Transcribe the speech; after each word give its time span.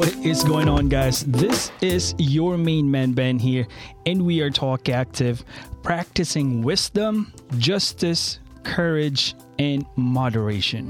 What 0.00 0.16
is 0.24 0.42
going 0.44 0.66
on, 0.66 0.88
guys? 0.88 1.26
This 1.26 1.70
is 1.82 2.14
your 2.16 2.56
main 2.56 2.90
man, 2.90 3.12
Ben, 3.12 3.38
here, 3.38 3.66
and 4.06 4.24
we 4.24 4.40
are 4.40 4.48
Talk 4.48 4.88
Active, 4.88 5.44
practicing 5.82 6.62
wisdom, 6.62 7.34
justice, 7.58 8.38
courage, 8.62 9.34
and 9.58 9.84
moderation. 9.96 10.86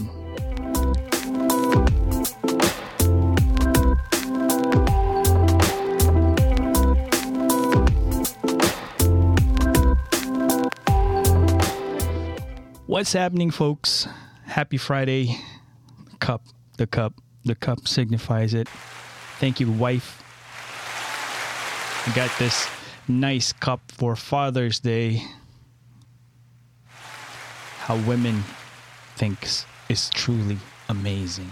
What's 12.86 13.12
happening, 13.12 13.50
folks? 13.50 14.06
Happy 14.44 14.76
Friday. 14.76 15.36
Cup, 16.20 16.44
the 16.76 16.86
cup, 16.86 17.14
the 17.44 17.54
cup 17.54 17.86
signifies 17.88 18.54
it. 18.54 18.68
Thank 19.38 19.60
you, 19.60 19.70
wife. 19.70 20.22
I 22.06 22.14
got 22.14 22.30
this 22.38 22.68
nice 23.08 23.52
cup 23.52 23.80
for 23.88 24.16
Father's 24.16 24.80
Day. 24.80 25.22
How 27.78 27.96
women 28.06 28.42
thinks 29.16 29.66
is 29.88 30.10
truly 30.10 30.58
amazing. 30.88 31.50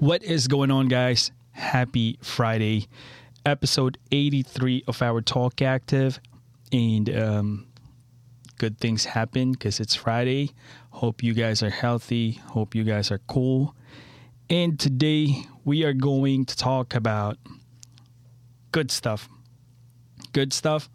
What 0.00 0.22
is 0.24 0.48
going 0.48 0.70
on, 0.70 0.88
guys? 0.88 1.30
Happy 1.52 2.18
Friday, 2.22 2.88
episode 3.46 3.98
83 4.10 4.84
of 4.88 5.00
our 5.00 5.20
Talk 5.20 5.62
Active. 5.62 6.18
And 6.72 7.08
um, 7.16 7.66
good 8.62 8.78
things 8.78 9.06
happen 9.06 9.50
because 9.50 9.80
it's 9.80 9.96
Friday. 9.96 10.52
Hope 10.90 11.20
you 11.20 11.34
guys 11.34 11.64
are 11.64 11.70
healthy. 11.70 12.40
Hope 12.50 12.76
you 12.76 12.84
guys 12.84 13.10
are 13.10 13.18
cool. 13.26 13.74
And 14.48 14.78
today 14.78 15.46
we 15.64 15.82
are 15.82 15.92
going 15.92 16.44
to 16.44 16.56
talk 16.56 16.94
about 16.94 17.38
good 18.70 18.92
stuff. 18.92 19.28
Good 20.32 20.52
stuff. 20.52 20.88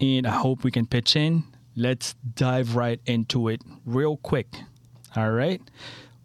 And 0.00 0.26
I 0.26 0.32
hope 0.32 0.64
we 0.64 0.72
can 0.72 0.84
pitch 0.84 1.14
in. 1.14 1.44
Let's 1.76 2.14
dive 2.34 2.74
right 2.74 3.00
into 3.06 3.46
it 3.46 3.62
real 3.86 4.16
quick. 4.16 4.48
All 5.14 5.30
right. 5.30 5.62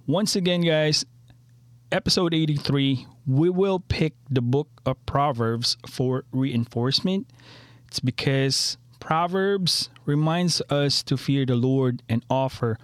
Once 0.08 0.36
again, 0.36 0.62
guys, 0.62 1.06
episode 1.92 2.34
83, 2.34 3.06
we 3.28 3.52
will 3.52 3.82
pick 3.82 4.16
the 4.32 4.42
book 4.42 4.82
of 4.84 5.06
Proverbs 5.06 5.78
for 5.88 6.26
reinforcement. 6.32 7.30
It's 7.88 8.00
because 8.00 8.80
Proverbs 9.00 9.90
reminds 10.06 10.62
us 10.70 11.04
to 11.04 11.18
fear 11.18 11.46
the 11.46 11.56
Lord 11.56 12.04
and 12.10 12.24
offer 12.30 12.78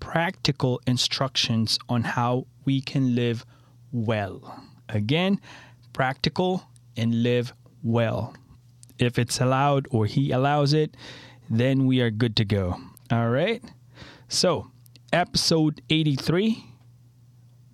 practical 0.00 0.80
instructions 0.86 1.78
on 1.88 2.02
how 2.02 2.46
we 2.64 2.80
can 2.80 3.14
live 3.14 3.44
well. 3.92 4.62
Again, 4.88 5.40
practical 5.92 6.68
and 6.96 7.22
live 7.22 7.52
well. 7.82 8.34
If 8.98 9.18
it's 9.18 9.40
allowed 9.40 9.88
or 9.90 10.06
he 10.06 10.30
allows 10.30 10.72
it, 10.72 10.96
then 11.50 11.86
we 11.86 12.00
are 12.00 12.10
good 12.10 12.36
to 12.36 12.44
go. 12.44 12.76
All 13.10 13.30
right. 13.30 13.62
So, 14.28 14.70
episode 15.12 15.80
83 15.90 16.74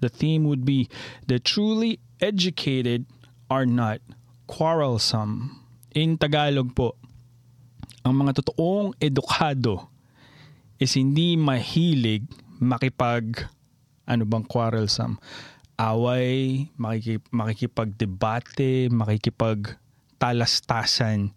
the 0.00 0.08
theme 0.08 0.44
would 0.44 0.64
be 0.64 0.88
the 1.26 1.38
truly 1.38 2.00
educated 2.20 3.04
are 3.50 3.66
not 3.66 4.00
quarrelsome. 4.46 5.60
In 5.94 6.16
Tagalog 6.16 6.74
po, 6.74 6.96
ang 8.04 8.14
mga 8.16 8.40
totoong 8.40 8.96
edukado 9.00 9.88
is 10.80 10.96
hindi 10.96 11.36
mahilig 11.36 12.24
makipag 12.60 13.48
ano 14.08 14.24
bang 14.24 14.44
quarrelsome 14.44 15.20
away, 15.80 16.68
makikip, 16.76 17.24
makikipagdebate, 17.32 18.92
makikipag 18.92 19.80
talastasan, 20.20 21.32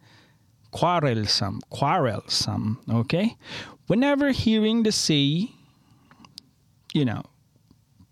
quarrelsome, 0.71 1.63
quarrelsome, 1.71 2.83
okay? 2.91 3.39
Whenever 3.87 4.35
hearing 4.35 4.83
the 4.83 4.91
say, 4.91 5.47
you 6.93 7.05
know, 7.05 7.23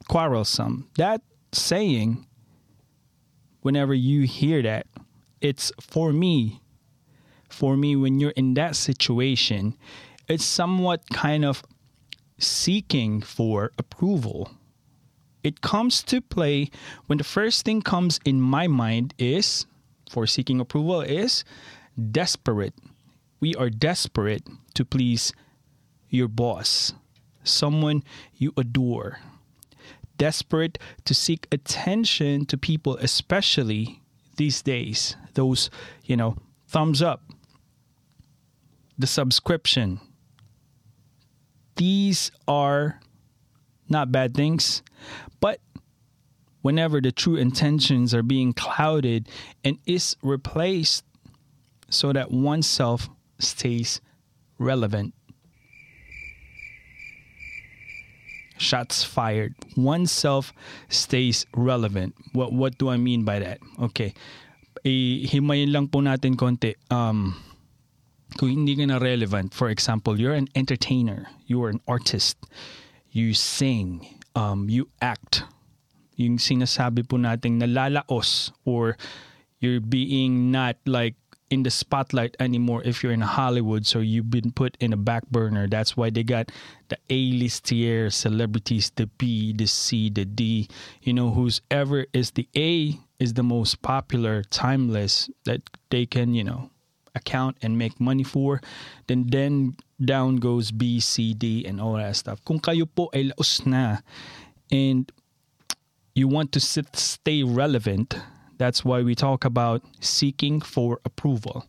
quarrelsome. 0.07 0.88
That 0.95 1.22
saying, 1.51 2.25
whenever 3.62 3.94
you 3.94 4.23
hear 4.23 4.62
that, 4.63 4.88
it's 5.41 5.72
for 5.79 6.13
me. 6.13 6.60
For 7.51 7.78
me, 7.78 7.95
when 7.95 8.19
you're 8.19 8.31
in 8.31 8.53
that 8.56 8.75
situation, 8.75 9.75
it's 10.28 10.45
somewhat 10.45 11.09
kind 11.12 11.45
of 11.45 11.63
seeking 12.39 13.22
for 13.22 13.72
approval. 13.78 14.50
It 15.44 15.62
comes 15.62 16.01
to 16.03 16.22
play 16.22 16.72
when 17.07 17.17
the 17.17 17.23
first 17.23 17.66
thing 17.66 17.81
comes 17.81 18.19
in 18.25 18.41
my 18.41 18.67
mind 18.67 19.13
is 19.17 19.66
for 20.09 20.25
seeking 20.25 20.59
approval 20.59 21.01
is 21.01 21.44
desperate. 22.12 22.73
We 23.39 23.53
are 23.56 23.69
desperate 23.69 24.47
to 24.75 24.85
please 24.85 25.33
your 26.09 26.28
boss, 26.28 26.94
someone 27.44 28.03
you 28.38 28.53
adore, 28.56 29.19
desperate 30.18 30.78
to 31.06 31.13
seek 31.13 31.47
attention 31.51 32.45
to 32.45 32.57
people, 32.57 32.97
especially 32.97 34.01
these 34.38 34.62
days. 34.62 35.16
Those, 35.33 35.69
you 36.06 36.16
know, 36.16 36.38
thumbs 36.68 37.01
up, 37.01 37.23
the 39.01 39.07
subscription. 39.07 40.00
These 41.75 42.31
are 42.47 43.00
not 43.89 44.12
bad 44.12 44.35
things, 44.35 44.84
but 45.39 45.59
whenever 46.62 47.01
the 47.01 47.12
true 47.12 47.35
intentions 47.35 48.13
are 48.13 48.23
being 48.23 48.53
clouded 48.53 49.28
and 49.63 49.78
is 49.85 50.16
replaced 50.22 51.03
so 51.89 52.13
that 52.13 52.31
oneself 52.31 53.09
stays 53.39 54.00
relevant 54.59 55.13
shots 58.62 59.03
fired. 59.03 59.56
Oneself 59.75 60.53
stays 60.88 61.45
relevant. 61.57 62.13
What 62.31 62.53
what 62.53 62.78
do 62.78 62.88
I 62.89 62.97
mean 62.97 63.25
by 63.25 63.41
that? 63.41 63.59
Okay. 63.81 64.13
I-himayin 64.85 65.73
lang 65.73 65.89
po 65.89 66.00
natin 66.00 66.38
konti. 66.38 66.78
Um, 66.89 67.35
kung 68.38 68.50
hindi 68.50 68.75
ka 68.75 68.86
na 68.86 68.97
relevant, 68.97 69.53
for 69.53 69.69
example, 69.69 70.19
you're 70.19 70.36
an 70.36 70.47
entertainer, 70.56 71.28
you're 71.46 71.69
an 71.69 71.81
artist, 71.88 72.38
you 73.12 73.34
sing, 73.34 74.08
um, 74.36 74.69
you 74.69 74.88
act, 75.02 75.44
yung 76.16 76.38
sinasabi 76.38 77.08
po 77.08 77.18
nating 77.18 77.59
nalalaos 77.59 78.52
or 78.66 78.97
you're 79.59 79.81
being 79.81 80.52
not 80.52 80.78
like 80.86 81.16
in 81.52 81.64
the 81.64 81.69
spotlight 81.69 82.36
anymore 82.40 82.81
if 82.86 83.03
you're 83.03 83.12
in 83.12 83.22
Hollywood. 83.22 83.86
So 83.86 84.00
you've 84.00 84.31
been 84.31 84.52
put 84.52 84.78
in 84.80 84.94
a 84.94 84.98
back 84.98 85.28
burner. 85.30 85.68
That's 85.68 85.98
why 85.98 86.09
they 86.09 86.24
got 86.24 86.52
the 86.88 86.98
A-list 87.09 87.66
tier 87.66 88.09
celebrities, 88.09 88.92
the 88.96 89.08
B, 89.19 89.52
the 89.53 89.68
C, 89.68 90.09
the 90.09 90.25
D. 90.25 90.69
You 91.02 91.13
know, 91.13 91.31
who's 91.31 91.62
ever 91.69 92.06
is 92.13 92.31
the 92.31 92.48
A 92.56 92.98
is 93.19 93.34
the 93.34 93.44
most 93.44 93.81
popular, 93.81 94.44
timeless 94.50 95.30
that 95.44 95.62
they 95.90 96.06
can, 96.06 96.34
you 96.34 96.44
know, 96.44 96.72
account 97.16 97.57
and 97.61 97.77
make 97.77 97.99
money 97.99 98.23
for. 98.23 98.61
Then 99.07 99.27
then 99.27 99.75
down 99.99 100.38
goes 100.38 100.72
B, 100.72 100.99
C, 100.99 101.33
D, 101.33 101.66
and 101.66 101.79
all 101.79 101.95
that 101.95 102.16
stuff. 102.16 102.44
Kung 102.45 102.59
kayo 102.59 102.88
po 102.88 103.09
ay 103.13 103.31
laos 103.31 103.66
na 103.66 104.01
and 104.72 105.11
you 106.16 106.27
want 106.27 106.51
to 106.51 106.59
sit, 106.59 106.95
stay 106.95 107.44
relevant, 107.44 108.19
That's 108.62 108.86
why 108.86 109.01
we 109.01 109.15
talk 109.15 109.44
about 109.44 109.81
seeking 110.01 110.62
for 110.62 111.01
approval. 111.03 111.65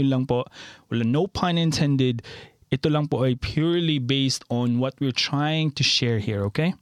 Yun 0.00 0.08
lang 0.08 0.24
po. 0.24 0.48
No 0.88 1.26
pun 1.26 1.60
intended. 1.60 2.24
Ito 2.72 2.88
lang 2.88 3.12
po 3.12 3.28
ay 3.28 3.36
purely 3.36 4.00
based 4.00 4.40
on 4.48 4.80
what 4.80 4.96
we're 4.96 5.12
trying 5.12 5.76
to 5.76 5.84
share 5.84 6.16
here, 6.16 6.40
okay? 6.48 6.72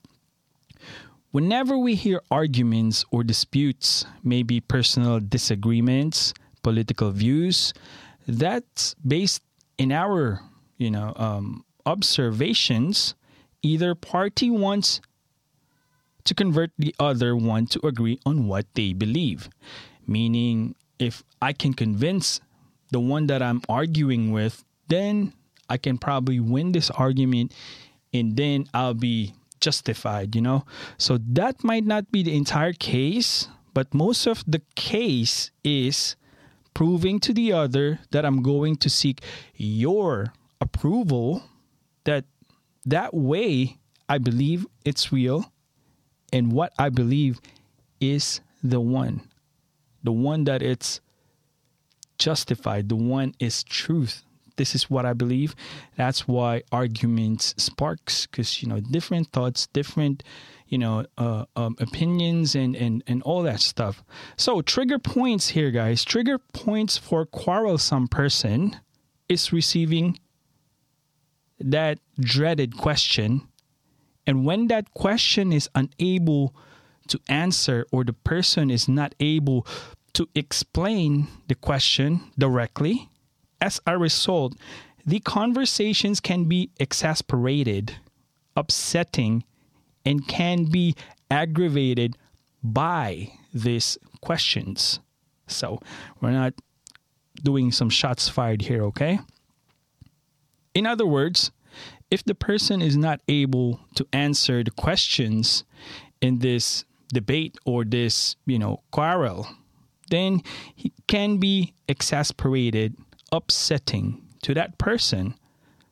Whenever 1.34 1.74
we 1.74 1.98
hear 1.98 2.22
arguments 2.30 3.02
or 3.10 3.26
disputes, 3.26 4.06
maybe 4.22 4.62
personal 4.62 5.18
disagreements, 5.18 6.30
political 6.64 7.12
views, 7.12 7.72
that's 8.26 8.96
based 9.06 9.42
in 9.78 9.92
our, 9.92 10.40
you 10.78 10.90
know, 10.90 11.12
um, 11.14 11.64
observations. 11.86 13.14
Either 13.62 13.94
party 13.94 14.50
wants 14.50 15.00
to 16.24 16.34
convert 16.34 16.72
the 16.78 16.94
other 16.98 17.36
one 17.36 17.66
to 17.68 17.86
agree 17.86 18.18
on 18.26 18.48
what 18.48 18.66
they 18.74 18.92
believe. 18.92 19.48
Meaning, 20.06 20.74
if 20.98 21.22
I 21.40 21.52
can 21.52 21.74
convince 21.74 22.40
the 22.90 23.00
one 23.00 23.26
that 23.28 23.42
I'm 23.42 23.60
arguing 23.68 24.32
with, 24.32 24.64
then 24.88 25.32
I 25.68 25.76
can 25.76 25.98
probably 25.98 26.40
win 26.40 26.72
this 26.72 26.90
argument 26.90 27.52
and 28.12 28.36
then 28.36 28.68
I'll 28.72 28.94
be 28.94 29.34
justified, 29.60 30.36
you 30.36 30.40
know? 30.40 30.64
So 30.98 31.18
that 31.32 31.64
might 31.64 31.84
not 31.84 32.12
be 32.12 32.22
the 32.22 32.36
entire 32.36 32.72
case, 32.72 33.48
but 33.72 33.92
most 33.92 34.26
of 34.26 34.44
the 34.46 34.62
case 34.76 35.50
is 35.64 36.16
proving 36.74 37.20
to 37.20 37.32
the 37.32 37.52
other 37.52 38.00
that 38.10 38.24
I'm 38.24 38.42
going 38.42 38.76
to 38.76 38.90
seek 38.90 39.22
your 39.56 40.32
approval 40.60 41.44
that 42.04 42.24
that 42.86 43.14
way, 43.14 43.78
I 44.08 44.18
believe 44.18 44.66
it's 44.84 45.12
real. 45.12 45.50
And 46.32 46.52
what 46.52 46.72
I 46.78 46.88
believe 46.90 47.40
is 48.00 48.40
the 48.62 48.80
one, 48.80 49.22
the 50.02 50.12
one 50.12 50.44
that 50.44 50.62
it's 50.62 51.00
justified, 52.18 52.88
the 52.88 52.96
one 52.96 53.34
is 53.38 53.62
truth. 53.64 54.22
This 54.56 54.74
is 54.74 54.90
what 54.90 55.06
I 55.06 55.14
believe. 55.14 55.54
That's 55.96 56.28
why 56.28 56.62
arguments 56.70 57.54
sparks 57.56 58.26
because 58.26 58.62
you 58.62 58.68
know 58.68 58.80
different 58.80 59.28
thoughts, 59.28 59.66
different 59.68 60.22
you 60.74 60.78
know 60.78 61.06
uh, 61.18 61.44
um, 61.54 61.76
opinions, 61.78 62.56
and 62.56 62.74
and 62.74 63.04
and 63.06 63.22
all 63.22 63.44
that 63.44 63.60
stuff. 63.60 64.02
So 64.36 64.60
trigger 64.60 64.98
points 64.98 65.50
here, 65.50 65.70
guys. 65.70 66.04
Trigger 66.04 66.38
points 66.52 66.98
for 66.98 67.24
quarrelsome 67.26 68.08
person 68.08 68.76
is 69.28 69.52
receiving 69.52 70.18
that 71.60 72.00
dreaded 72.18 72.76
question. 72.76 73.46
And 74.26 74.44
when 74.44 74.66
that 74.66 74.92
question 74.94 75.52
is 75.52 75.70
unable 75.76 76.56
to 77.06 77.20
answer, 77.28 77.86
or 77.92 78.02
the 78.02 78.12
person 78.12 78.68
is 78.68 78.88
not 78.88 79.14
able 79.20 79.64
to 80.14 80.28
explain 80.34 81.28
the 81.46 81.54
question 81.54 82.20
directly, 82.36 83.08
as 83.60 83.80
a 83.86 83.96
result, 83.96 84.54
the 85.06 85.20
conversations 85.20 86.18
can 86.18 86.44
be 86.44 86.70
exasperated, 86.80 87.94
upsetting, 88.56 89.44
and 90.04 90.26
can 90.26 90.64
be 90.64 90.94
aggravated 91.30 92.16
by 92.62 93.32
these 93.52 93.98
questions. 94.20 95.00
So, 95.46 95.80
we're 96.20 96.30
not 96.30 96.54
doing 97.42 97.72
some 97.72 97.90
shots 97.90 98.28
fired 98.28 98.62
here, 98.62 98.82
okay? 98.84 99.18
In 100.74 100.86
other 100.86 101.06
words, 101.06 101.50
if 102.10 102.24
the 102.24 102.34
person 102.34 102.80
is 102.80 102.96
not 102.96 103.20
able 103.28 103.80
to 103.96 104.06
answer 104.12 104.62
the 104.62 104.70
questions 104.70 105.64
in 106.20 106.38
this 106.38 106.84
debate 107.12 107.56
or 107.64 107.84
this, 107.84 108.36
you 108.46 108.58
know, 108.58 108.82
quarrel, 108.90 109.46
then 110.10 110.42
he 110.74 110.92
can 111.06 111.38
be 111.38 111.74
exasperated, 111.88 112.96
upsetting 113.32 114.22
to 114.42 114.54
that 114.54 114.78
person. 114.78 115.34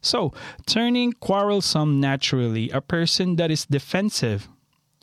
So, 0.02 0.32
turning 0.66 1.12
quarrelsome 1.12 2.00
naturally, 2.00 2.70
a 2.70 2.81
person 2.81 3.37
that 3.37 3.52
is 3.52 3.64
defensive 3.64 4.49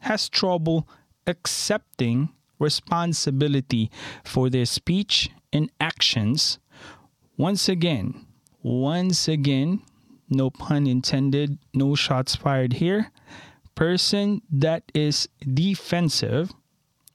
has 0.01 0.28
trouble 0.28 0.88
accepting 1.25 2.30
responsibility 2.60 3.90
for 4.25 4.50
their 4.50 4.66
speech 4.66 5.30
and 5.54 5.72
actions. 5.80 6.60
Once 7.38 7.69
again, 7.69 8.25
once 8.62 9.30
again, 9.30 9.81
no 10.30 10.50
pun 10.50 10.86
intended, 10.86 11.57
no 11.74 11.95
shots 11.95 12.36
fired 12.36 12.74
here. 12.74 13.10
Person 13.75 14.42
that 14.52 14.84
is 14.94 15.30
defensive 15.42 16.52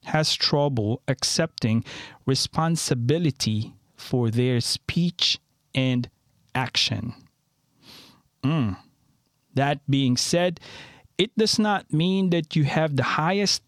has 0.05 0.33
trouble 0.33 1.03
accepting 1.07 1.83
responsibility 2.25 3.75
for 3.95 4.31
their 4.31 4.59
speech 4.59 5.39
and 5.75 6.09
action. 6.55 7.13
Mm. 8.45 8.77
That 9.55 9.79
being 9.89 10.17
said, 10.17 10.59
it 11.17 11.35
does 11.37 11.57
not 11.57 11.91
mean 11.91 12.29
that 12.29 12.55
you 12.55 12.63
have 12.65 12.95
the 12.95 13.03
highest 13.03 13.63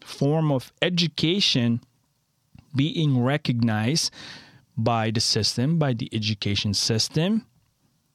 form 0.00 0.50
of 0.50 0.72
education 0.82 1.80
being 2.74 3.22
recognized 3.22 4.12
by 4.76 5.10
the 5.10 5.20
system, 5.20 5.78
by 5.78 5.92
the 5.92 6.08
education 6.12 6.74
system, 6.74 7.46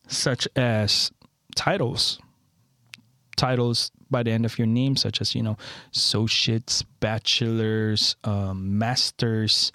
such 0.08 0.48
as 0.56 1.12
titles. 1.56 2.20
Titles 3.38 3.92
by 4.10 4.24
the 4.24 4.32
end 4.32 4.46
of 4.46 4.58
your 4.58 4.68
name, 4.68 4.96
such 4.96 5.22
as, 5.22 5.36
you 5.36 5.44
know, 5.44 5.58
associates, 5.96 6.82
bachelors, 7.00 8.16
um, 8.24 8.78
masters, 8.78 9.72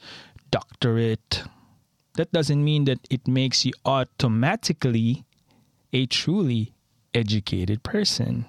doctorate. 0.50 1.44
That 2.15 2.32
doesn't 2.32 2.62
mean 2.62 2.85
that 2.87 2.99
it 3.08 3.29
makes 3.29 3.65
you 3.65 3.73
automatically 3.87 5.25
a 5.93 6.06
truly 6.06 6.75
educated 7.15 7.83
person. 7.83 8.44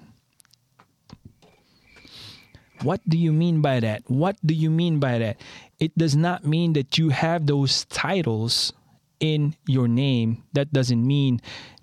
What 2.82 3.00
do 3.08 3.16
you 3.16 3.32
mean 3.32 3.62
by 3.62 3.80
that? 3.80 4.02
What 4.08 4.36
do 4.44 4.52
you 4.52 4.70
mean 4.70 4.98
by 5.00 5.18
that? 5.18 5.40
It 5.78 5.96
does 5.96 6.16
not 6.16 6.44
mean 6.44 6.74
that 6.74 6.98
you 6.98 7.10
have 7.10 7.46
those 7.46 7.84
titles 7.86 8.72
in 9.20 9.56
your 9.66 9.88
name. 9.88 10.44
That 10.52 10.72
doesn't 10.72 11.06
mean 11.06 11.40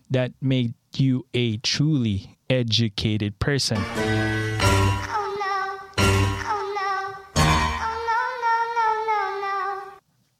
that 0.10 0.34
make 0.42 0.74
you 0.96 1.25
a 1.34 1.58
truly 1.58 2.38
educated 2.50 3.40
person. 3.40 3.81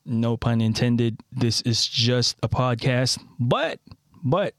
no 0.04 0.36
pun 0.36 0.60
intended 0.60 1.18
this 1.32 1.62
is 1.62 1.88
just 1.88 2.36
a 2.44 2.50
podcast 2.50 3.18
but 3.40 3.80
but 4.24 4.54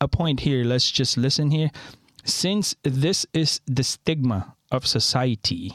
a 0.00 0.08
point 0.08 0.40
here 0.40 0.64
let's 0.64 0.90
just 0.90 1.16
listen 1.16 1.50
here 1.50 1.70
since 2.24 2.74
this 2.82 3.26
is 3.32 3.60
the 3.66 3.84
stigma 3.84 4.54
of 4.70 4.86
society, 4.86 5.74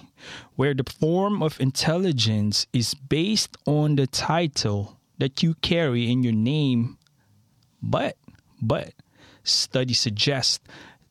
where 0.55 0.73
the 0.73 0.83
form 0.83 1.41
of 1.41 1.59
intelligence 1.59 2.67
is 2.73 2.93
based 2.93 3.55
on 3.65 3.95
the 3.95 4.07
title 4.07 4.97
that 5.19 5.43
you 5.43 5.53
carry 5.55 6.11
in 6.11 6.23
your 6.23 6.33
name. 6.33 6.97
But, 7.81 8.17
but, 8.61 8.93
studies 9.43 9.99
suggest 9.99 10.61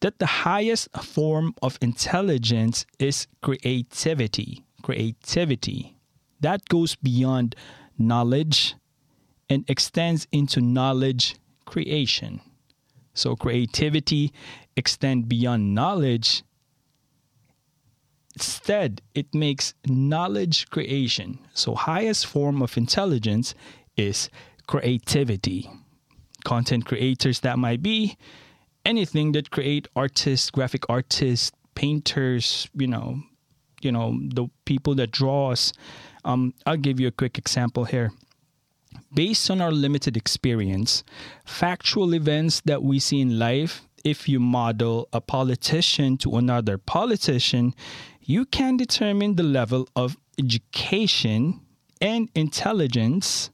that 0.01 0.19
the 0.19 0.27
highest 0.27 0.89
form 0.97 1.55
of 1.63 1.79
intelligence 1.81 2.85
is 2.99 3.27
creativity. 3.43 4.65
Creativity. 4.83 5.97
That 6.41 6.69
goes 6.69 6.95
beyond 6.95 7.57
knowledge 7.99 8.75
and 9.51 9.65
extends 9.69 10.27
into 10.31 10.61
knowledge 10.61 11.37
creation. 11.65 12.41
So 13.19 13.37
creativity 13.37 14.33
extend 14.77 15.29
beyond 15.29 15.75
knowledge 15.75 16.43
Instead, 18.39 19.03
it 19.17 19.35
makes 19.35 19.75
knowledge 19.89 20.71
creation. 20.71 21.41
So, 21.55 21.75
highest 21.75 22.25
form 22.25 22.63
of 22.63 22.77
intelligence 22.77 23.53
is 23.97 24.31
creativity. 24.69 25.69
Content 26.45 26.87
creators 26.87 27.41
that 27.41 27.59
might 27.59 27.83
be 27.83 28.17
anything 28.85 29.33
that 29.33 29.51
create 29.51 29.89
artists, 29.97 30.51
graphic 30.51 30.85
artists, 30.89 31.51
painters, 31.75 32.69
you 32.75 32.87
know, 32.87 33.21
you 33.83 33.91
know, 33.91 34.17
the 34.23 34.47
people 34.67 34.95
that 34.95 35.11
draws. 35.11 35.73
Um, 36.25 36.55
I'll 36.65 36.77
give 36.77 37.01
you 37.01 37.09
a 37.09 37.19
quick 37.21 37.39
example 37.39 37.87
here. 37.87 38.13
Based 39.13 39.51
on 39.51 39.61
our 39.61 39.73
limited 39.73 40.17
experience, 40.17 41.03
factual 41.45 42.15
events 42.15 42.61
that 42.65 42.83
we 42.83 42.99
see 42.99 43.21
in 43.21 43.39
life, 43.39 43.83
if 44.05 44.29
you 44.29 44.41
model 44.41 45.09
a 45.13 45.21
politician 45.21 46.17
to 46.19 46.37
another 46.37 46.79
politician, 46.79 47.75
you 48.23 48.45
can 48.45 48.77
determine 48.77 49.37
the 49.37 49.43
level 49.43 49.89
of 49.97 50.17
education 50.39 51.61
and 52.01 52.31
intelligence 52.35 53.51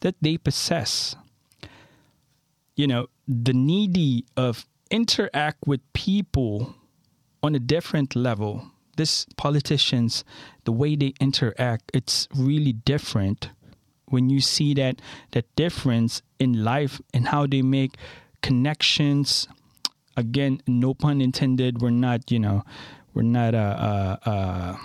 that 0.00 0.16
they 0.20 0.36
possess. 0.36 1.16
You 2.74 2.86
know, 2.86 3.06
the 3.26 3.52
needy 3.52 4.24
of 4.36 4.66
interact 4.90 5.66
with 5.66 5.80
people 5.92 6.74
on 7.42 7.54
a 7.54 7.58
different 7.58 8.14
level. 8.16 8.70
This 8.96 9.26
politicians, 9.36 10.24
the 10.64 10.72
way 10.72 10.96
they 10.96 11.12
interact, 11.20 11.90
it's 11.92 12.28
really 12.34 12.72
different 12.72 13.50
when 14.08 14.30
you 14.30 14.40
see 14.40 14.74
that 14.74 15.00
that 15.32 15.44
difference 15.56 16.22
in 16.38 16.64
life 16.64 17.00
and 17.12 17.28
how 17.28 17.46
they 17.46 17.62
make 17.62 17.96
connections. 18.42 19.48
Again, 20.16 20.62
no 20.66 20.94
pun 20.94 21.20
intended. 21.20 21.82
We're 21.82 21.90
not, 21.90 22.30
you 22.30 22.38
know, 22.38 22.64
we're 23.12 23.22
not 23.22 23.54
uh, 23.54 24.16
uh, 24.26 24.30
uh, 24.30 24.76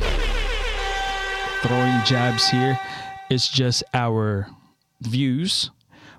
throwing 1.62 2.04
jabs 2.06 2.50
here. 2.50 2.80
It's 3.30 3.48
just 3.48 3.84
our 3.94 4.50
views. 5.02 5.72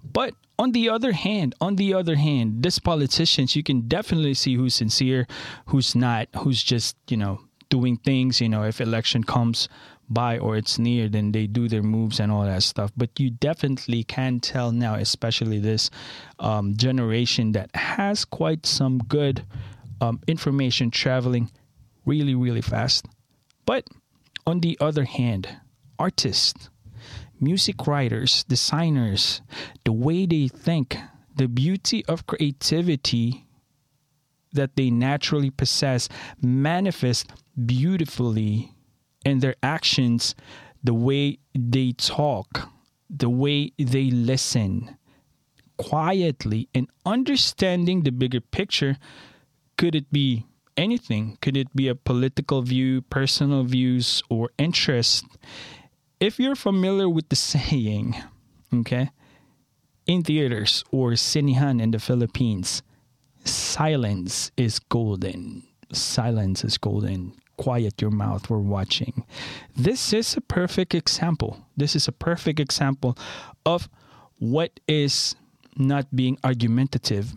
But 0.03 0.35
on 0.59 0.73
the 0.73 0.89
other 0.89 1.13
hand, 1.13 1.55
on 1.61 1.77
the 1.77 1.95
other 1.95 2.17
hand, 2.17 2.63
this 2.63 2.79
politicians, 2.79 3.55
you 3.55 3.63
can 3.63 3.89
definitely 3.89 4.35
see 4.35 4.55
who's 4.55 4.75
sincere, 4.75 5.27
who's 5.67 5.95
not, 5.95 6.29
who's 6.37 6.63
just, 6.63 6.97
you 7.09 7.17
know, 7.17 7.41
doing 7.69 7.97
things, 7.97 8.41
you 8.41 8.49
know, 8.49 8.63
if 8.65 8.81
election 8.81 9.25
comes 9.25 9.69
by 10.13 10.39
or 10.39 10.57
it's 10.57 10.79
near, 10.79 11.09
then 11.09 11.33
they 11.33 11.47
do 11.47 11.69
their 11.69 11.83
moves 11.83 12.21
and 12.21 12.31
all 12.31 12.45
that 12.45 12.63
stuff. 12.63 12.93
But 12.97 13.19
you 13.19 13.31
definitely 13.31 14.05
can 14.05 14.41
tell 14.41 14.73
now, 14.73 14.95
especially 14.95 15.59
this 15.59 15.91
um, 16.39 16.77
generation 16.77 17.53
that 17.53 17.75
has 17.75 18.25
quite 18.25 18.67
some 18.67 18.99
good 18.99 19.45
um, 20.01 20.21
information 20.27 20.91
traveling 20.91 21.51
really, 22.05 22.35
really 22.35 22.63
fast. 22.63 23.07
But 23.67 23.87
on 24.47 24.61
the 24.61 24.77
other 24.81 25.05
hand, 25.05 25.49
artists, 25.99 26.69
music 27.41 27.87
writers, 27.87 28.45
designers, 28.45 29.43
the 29.85 29.93
way 29.93 30.27
they 30.27 30.49
think, 30.49 30.97
the 31.35 31.49
beauty 31.49 32.05
of 32.07 32.27
creativity 32.27 33.47
that 34.53 34.77
they 34.77 34.91
naturally 34.91 35.51
possess 35.51 36.09
manifest 36.41 37.31
beautifully 37.67 38.72
in 39.25 39.41
their 39.41 39.55
actions, 39.63 40.35
the 40.83 40.95
way 40.95 41.39
they 41.55 41.93
talk, 41.93 42.69
the 43.09 43.31
way 43.31 43.73
they 43.79 44.11
listen 44.11 44.97
quietly 45.77 46.69
and 46.75 46.89
understanding 47.05 48.03
the 48.03 48.13
bigger 48.13 48.41
picture. 48.41 48.97
Could 49.77 49.95
it 49.95 50.13
be 50.13 50.47
anything? 50.77 51.39
Could 51.41 51.57
it 51.57 51.75
be 51.75 51.89
a 51.89 51.95
political 51.95 52.63
view, 52.63 53.03
personal 53.03 53.65
views, 53.65 54.23
or 54.29 54.51
interest? 54.59 55.27
If 56.21 56.39
you're 56.39 56.55
familiar 56.55 57.09
with 57.09 57.29
the 57.29 57.37
saying, 57.37 58.15
okay, 58.73 59.11
in 60.07 60.23
theaters 60.23 60.85
or 60.91 61.13
sinihan 61.13 61.81
in 61.83 61.91
the 61.91 61.99
Philippines, 61.99 62.83
silence 63.45 64.51
is 64.57 64.79
golden. 64.79 65.65
Silence 65.93 66.65
is 66.65 66.79
golden. 66.79 67.35
Quiet 67.57 68.01
your 68.01 68.11
mouth, 68.11 68.51
we're 68.51 68.59
watching. 68.59 69.25
This 69.77 70.13
is 70.13 70.37
a 70.37 70.41
perfect 70.41 70.95
example. 70.95 71.67
This 71.77 71.95
is 71.95 72.09
a 72.09 72.13
perfect 72.13 72.59
example 72.59 73.17
of 73.65 73.89
what 74.39 74.81
is 74.89 75.37
not 75.77 76.15
being 76.15 76.39
argumentative, 76.45 77.35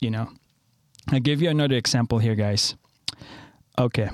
you 0.00 0.10
know. 0.10 0.28
I'll 1.10 1.20
give 1.20 1.40
you 1.40 1.48
another 1.48 1.76
example 1.76 2.18
here, 2.18 2.34
guys. 2.34 2.74
Okay. 3.78 4.10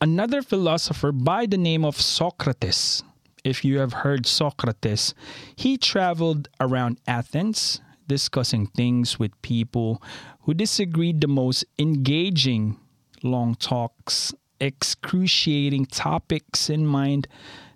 Another 0.00 0.42
philosopher 0.42 1.12
by 1.12 1.46
the 1.46 1.56
name 1.56 1.84
of 1.84 2.00
Socrates. 2.00 3.02
If 3.44 3.64
you 3.64 3.78
have 3.78 3.92
heard 3.92 4.26
Socrates, 4.26 5.14
he 5.54 5.78
traveled 5.78 6.48
around 6.60 7.00
Athens 7.06 7.80
discussing 8.06 8.66
things 8.66 9.18
with 9.18 9.40
people 9.42 10.02
who 10.42 10.54
disagreed 10.54 11.20
the 11.20 11.28
most, 11.28 11.64
engaging 11.78 12.78
long 13.22 13.54
talks, 13.54 14.34
excruciating 14.60 15.86
topics 15.86 16.70
in 16.70 16.86
mind, 16.86 17.28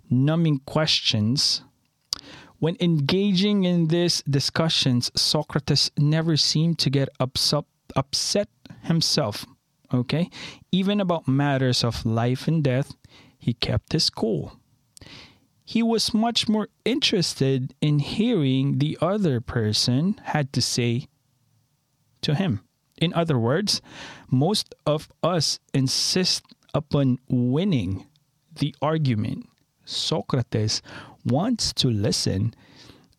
numbing 0.09 0.59
questions. 0.65 1.61
When 2.59 2.77
engaging 2.79 3.63
in 3.63 3.87
these 3.87 4.21
discussions, 4.29 5.11
Socrates 5.15 5.89
never 5.97 6.37
seemed 6.37 6.77
to 6.79 6.89
get 6.89 7.09
upset 7.19 8.47
himself. 8.83 9.45
Okay? 9.93 10.29
Even 10.71 11.01
about 11.01 11.27
matters 11.27 11.83
of 11.83 12.05
life 12.05 12.47
and 12.47 12.63
death, 12.63 12.93
he 13.39 13.53
kept 13.53 13.93
his 13.93 14.09
cool. 14.09 14.59
He 15.65 15.81
was 15.81 16.13
much 16.13 16.49
more 16.49 16.67
interested 16.85 17.73
in 17.81 17.99
hearing 17.99 18.77
the 18.77 18.97
other 19.01 19.39
person 19.41 20.19
had 20.23 20.51
to 20.53 20.61
say 20.61 21.07
to 22.21 22.35
him. 22.35 22.61
In 22.97 23.13
other 23.13 23.39
words, 23.39 23.81
most 24.29 24.75
of 24.85 25.09
us 25.23 25.59
insist 25.73 26.43
upon 26.73 27.19
winning 27.27 28.05
the 28.59 28.75
argument. 28.81 29.47
Socrates 29.85 30.81
wants 31.25 31.73
to 31.73 31.89
listen 31.89 32.53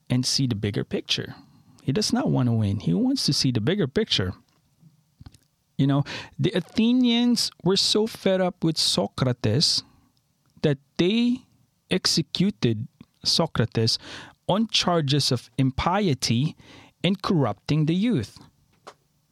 and 0.08 0.24
see 0.24 0.46
the 0.46 0.54
bigger 0.54 0.84
picture. 0.84 1.34
He 1.82 1.92
does 1.92 2.12
not 2.12 2.30
want 2.30 2.48
to 2.48 2.52
win, 2.52 2.80
he 2.80 2.94
wants 2.94 3.26
to 3.26 3.32
see 3.32 3.50
the 3.50 3.60
bigger 3.60 3.86
picture. 3.88 4.32
You 5.76 5.86
know, 5.86 6.04
the 6.38 6.52
Athenians 6.52 7.50
were 7.64 7.76
so 7.76 8.06
fed 8.06 8.40
up 8.40 8.62
with 8.62 8.78
Socrates 8.78 9.82
that 10.62 10.78
they 10.96 11.38
executed 11.90 12.86
Socrates 13.24 13.98
on 14.46 14.68
charges 14.68 15.32
of 15.32 15.50
impiety 15.58 16.56
and 17.02 17.20
corrupting 17.20 17.86
the 17.86 17.94
youth. 17.94 18.38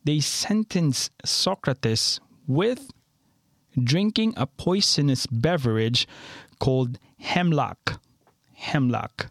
They 0.04 0.20
sentenced 0.20 1.12
Socrates 1.24 2.20
with 2.46 2.90
drinking 3.78 4.34
a 4.36 4.46
poisonous 4.46 5.26
beverage 5.26 6.06
called 6.58 6.98
hemlock. 7.18 8.00
Hemlock. 8.54 9.30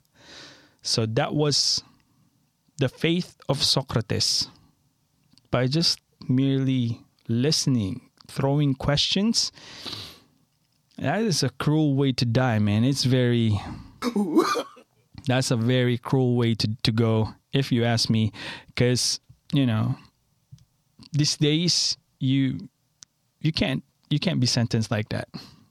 So 0.81 1.05
that 1.05 1.33
was 1.33 1.83
the 2.77 2.89
faith 2.89 3.37
of 3.47 3.63
Socrates. 3.63 4.47
By 5.51 5.67
just 5.67 5.99
merely 6.27 7.01
listening, 7.27 8.09
throwing 8.27 8.75
questions. 8.75 9.51
That 10.97 11.21
is 11.21 11.43
a 11.43 11.49
cruel 11.49 11.95
way 11.95 12.11
to 12.13 12.25
die, 12.25 12.59
man. 12.59 12.83
It's 12.83 13.03
very. 13.03 13.59
that's 15.25 15.51
a 15.51 15.55
very 15.55 15.97
cruel 15.97 16.35
way 16.35 16.55
to, 16.55 16.69
to 16.83 16.91
go, 16.91 17.33
if 17.53 17.71
you 17.71 17.83
ask 17.83 18.09
me. 18.09 18.31
Because, 18.67 19.19
you 19.53 19.65
know, 19.65 19.95
these 21.11 21.37
days, 21.37 21.97
you 22.19 22.69
you 23.41 23.51
can't 23.51 23.83
you 24.09 24.19
can't 24.19 24.39
be 24.39 24.47
sentenced 24.47 24.91
like 24.91 25.09
that. 25.09 25.29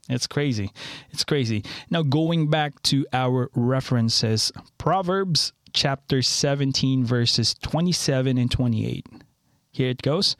It's 0.09 0.27
crazy. 0.27 0.71
It's 1.11 1.23
crazy. 1.23 1.63
Now 1.89 2.01
going 2.01 2.49
back 2.49 2.81
to 2.83 3.05
our 3.13 3.49
references, 3.53 4.51
Proverbs 4.77 5.53
chapter 5.73 6.21
17 6.21 7.05
verses 7.05 7.53
27 7.61 8.37
and 8.37 8.49
28. 8.49 9.05
Here 9.71 9.89
it 9.89 10.01
goes. 10.01 10.35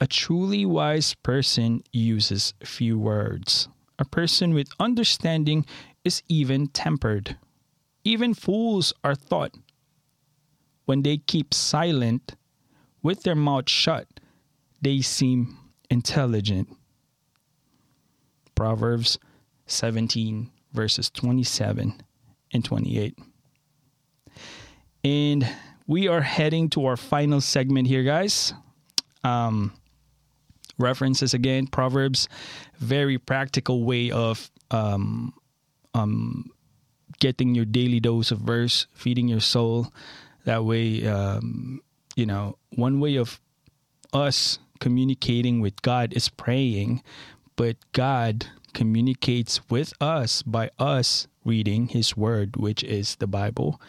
A 0.00 0.06
truly 0.08 0.66
wise 0.66 1.14
person 1.22 1.82
uses 1.92 2.54
few 2.64 2.98
words. 2.98 3.68
A 3.98 4.04
person 4.04 4.52
with 4.54 4.68
understanding 4.80 5.64
is 6.04 6.22
even 6.28 6.66
tempered. 6.66 7.36
Even 8.04 8.34
fools 8.34 8.92
are 9.04 9.14
thought. 9.14 9.54
When 10.86 11.02
they 11.02 11.18
keep 11.18 11.54
silent, 11.54 12.34
with 13.02 13.22
their 13.22 13.36
mouth 13.36 13.68
shut, 13.68 14.08
they 14.80 15.00
seem 15.00 15.56
intelligent. 15.88 16.68
Proverbs 18.62 19.18
17, 19.66 20.48
verses 20.72 21.10
27 21.10 22.00
and 22.52 22.64
28. 22.64 23.18
And 25.02 25.48
we 25.88 26.06
are 26.06 26.20
heading 26.20 26.70
to 26.70 26.86
our 26.86 26.96
final 26.96 27.40
segment 27.40 27.88
here, 27.88 28.04
guys. 28.04 28.54
Um, 29.24 29.72
references 30.78 31.34
again, 31.34 31.66
Proverbs, 31.66 32.28
very 32.78 33.18
practical 33.18 33.82
way 33.82 34.12
of 34.12 34.48
um, 34.70 35.34
um, 35.92 36.48
getting 37.18 37.56
your 37.56 37.64
daily 37.64 37.98
dose 37.98 38.30
of 38.30 38.38
verse, 38.38 38.86
feeding 38.94 39.26
your 39.26 39.40
soul. 39.40 39.92
That 40.44 40.64
way, 40.64 41.04
um, 41.04 41.80
you 42.14 42.26
know, 42.26 42.58
one 42.76 43.00
way 43.00 43.16
of 43.16 43.40
us 44.12 44.60
communicating 44.78 45.60
with 45.60 45.82
God 45.82 46.12
is 46.12 46.28
praying, 46.28 47.02
but 47.62 47.76
God 47.92 48.46
communicates 48.74 49.60
with 49.70 49.92
us 50.00 50.42
by 50.42 50.70
us 50.80 51.28
reading 51.44 51.86
His 51.86 52.16
Word, 52.16 52.56
which 52.56 52.82
is 52.82 53.14
the 53.14 53.28
Bible. 53.28 53.80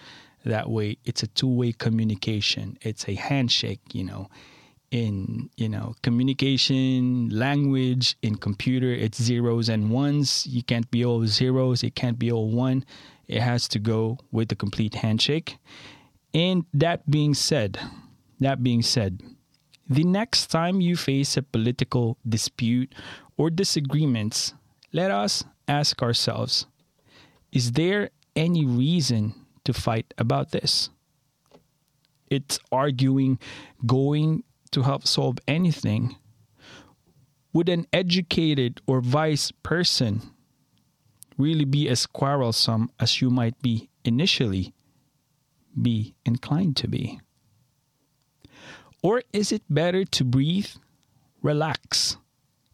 That 0.46 0.70
way, 0.70 1.00
it's 1.06 1.24
a 1.24 1.28
two 1.28 1.48
way 1.48 1.72
communication, 1.72 2.78
it's 2.82 3.10
a 3.10 3.16
handshake, 3.16 3.82
you 3.92 4.04
know 4.04 4.30
in 4.92 5.50
you 5.58 5.68
know 5.68 5.96
communication 6.04 7.30
language 7.30 8.16
in 8.22 8.36
computer 8.36 8.92
it's 8.94 9.20
zeros 9.20 9.70
and 9.70 9.90
ones. 9.90 10.46
You 10.46 10.62
can't 10.62 10.92
be 10.92 11.04
all 11.04 11.26
zeros. 11.26 11.82
It 11.82 11.96
can't 11.96 12.20
be 12.20 12.32
all 12.32 12.52
one. 12.52 12.86
It 13.28 13.42
has 13.42 13.68
to 13.70 13.80
go 13.80 14.20
with 14.32 14.50
the 14.50 14.56
complete 14.56 14.94
handshake. 14.94 15.58
And 16.32 16.66
that 16.76 17.10
being 17.10 17.34
said 17.34 17.80
that 18.40 18.62
being 18.62 18.84
said 18.84 19.20
the 19.90 20.04
next 20.04 20.48
time 20.48 20.82
you 20.82 20.96
face 20.96 21.38
a 21.38 21.44
political 21.44 22.18
dispute 22.28 22.94
or 23.38 23.50
disagreements 23.50 24.54
let 24.92 25.12
us 25.12 25.44
ask 25.68 26.02
ourselves 26.02 26.66
is 27.52 27.74
there 27.74 28.10
any 28.36 28.66
reason 28.66 29.34
to 29.64 29.74
fight 29.74 30.14
about 30.18 30.52
this 30.52 30.90
it's 32.34 32.60
arguing 32.72 33.38
going 33.86 34.44
to 34.72 34.82
help 34.82 35.06
solve 35.08 35.38
anything, 35.48 36.16
would 37.54 37.70
an 37.70 37.86
educated 37.94 38.82
or 38.88 39.00
wise 39.00 39.52
person 39.62 40.22
really 41.38 41.66
be 41.66 41.88
as 41.88 42.06
quarrelsome 42.06 42.90
as 43.00 43.22
you 43.22 43.30
might 43.30 43.60
be 43.62 43.90
initially 44.04 44.74
be 45.80 46.16
inclined 46.26 46.76
to 46.78 46.88
be? 46.88 47.20
Or 49.04 49.22
is 49.34 49.52
it 49.52 49.64
better 49.70 50.06
to 50.06 50.24
breathe, 50.24 50.72
relax, 51.42 52.16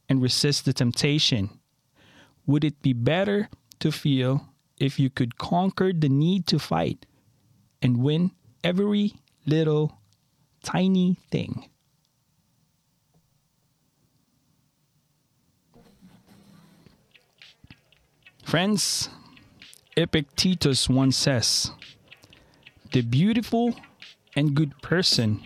and 0.08 0.22
resist 0.22 0.64
the 0.64 0.74
temptation? 0.74 1.50
Would 2.46 2.64
it 2.64 2.82
be 2.84 2.94
better 2.94 3.50
to 3.80 3.92
feel 3.92 4.46
if 4.78 5.00
you 5.00 5.10
could 5.10 5.40
conquer 5.40 5.92
the 5.92 6.08
need 6.08 6.46
to 6.48 6.60
fight 6.60 7.08
and 7.82 7.98
win 7.98 8.32
every 8.64 9.16
little 9.48 9.98
tiny 10.64 11.18
thing? 11.32 11.68
Friends, 18.46 19.10
Epictetus 19.98 20.90
once 20.90 21.18
says, 21.18 21.72
The 22.92 23.02
beautiful 23.02 23.76
and 24.36 24.56
good 24.56 24.80
person 24.82 25.46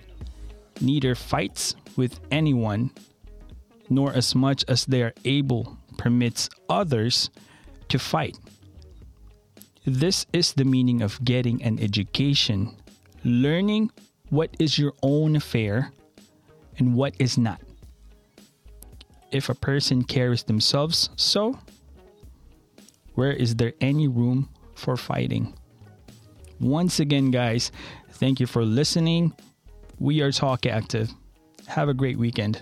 neither 0.82 1.16
fights 1.16 1.76
with 1.96 2.20
anyone 2.32 2.92
nor 3.90 4.14
as 4.14 4.34
much 4.34 4.64
as 4.68 4.86
they 4.86 5.04
are 5.04 5.14
able 5.26 5.78
permits 5.98 6.50
others 6.70 7.30
to 7.90 8.00
fight. 8.00 8.38
This 9.86 10.26
is 10.34 10.54
the 10.54 10.66
meaning 10.66 11.02
of 11.02 11.24
getting 11.24 11.62
an 11.62 11.80
education, 11.80 12.76
learning 13.24 13.92
what 14.30 14.56
is 14.58 14.80
your 14.80 14.94
own 15.04 15.36
affair 15.36 15.92
and 16.78 16.96
what 16.96 17.14
is 17.20 17.38
not. 17.38 17.62
If 19.32 19.50
a 19.50 19.56
person 19.56 20.04
carries 20.04 20.44
themselves 20.44 21.10
so, 21.16 21.60
where 23.16 23.32
is 23.32 23.56
there 23.56 23.74
any 23.82 24.08
room 24.08 24.50
for 24.76 24.98
fighting? 24.98 25.54
Once 26.60 27.00
again, 27.00 27.30
guys, 27.30 27.72
thank 28.12 28.40
you 28.40 28.48
for 28.48 28.64
listening. 28.64 29.34
We 30.04 30.20
are 30.20 30.34
Talk 30.34 30.66
Active. 30.66 31.10
Have 31.66 31.88
a 31.88 31.94
great 31.94 32.20
weekend. 32.20 32.62